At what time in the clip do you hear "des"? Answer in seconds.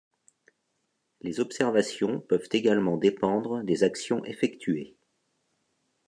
3.63-3.83